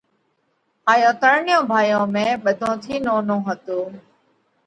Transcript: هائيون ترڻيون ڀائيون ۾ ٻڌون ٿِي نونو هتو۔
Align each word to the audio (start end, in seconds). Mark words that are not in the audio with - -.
هائيون 0.87 1.19
ترڻيون 1.23 1.67
ڀائيون 1.71 2.15
۾ 2.17 2.23
ٻڌون 2.45 2.75
ٿِي 2.85 2.95
نونو 3.05 3.37
هتو۔ 3.47 3.79